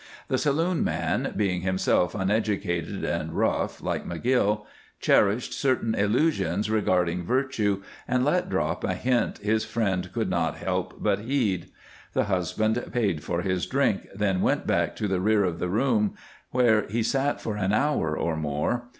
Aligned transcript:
The 0.29 0.39
saloon 0.39 0.83
man, 0.83 1.35
being 1.37 1.61
himself 1.61 2.15
uneducated 2.15 3.03
and 3.03 3.33
rough, 3.33 3.83
like 3.83 4.03
McGill, 4.03 4.65
cherished 4.99 5.53
certain 5.53 5.93
illusions 5.93 6.71
regarding 6.71 7.23
virtue, 7.23 7.83
and 8.07 8.25
let 8.25 8.49
drop 8.49 8.83
a 8.83 8.95
hint 8.95 9.37
his 9.37 9.63
friend 9.63 10.11
could 10.11 10.27
not 10.27 10.55
help 10.57 11.03
but 11.03 11.19
heed. 11.19 11.69
The 12.13 12.23
husband 12.23 12.83
paid 12.91 13.23
for 13.23 13.43
his 13.43 13.67
drink, 13.67 14.07
then 14.15 14.41
went 14.41 14.65
back 14.65 14.95
to 14.95 15.07
the 15.07 15.21
rear 15.21 15.43
of 15.43 15.59
the 15.59 15.69
room, 15.69 16.15
where 16.49 16.87
he 16.87 17.03
sat 17.03 17.39
for 17.39 17.55
an 17.55 17.71
hour 17.71 18.17
or 18.17 18.35
more. 18.35 18.89